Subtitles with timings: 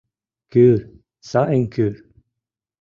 [0.51, 0.79] Кӱр,
[1.29, 1.93] сайын кӱр!